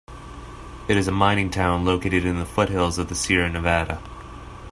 [0.87, 4.01] It is a mining town located in the foothills of the Sierra Nevada.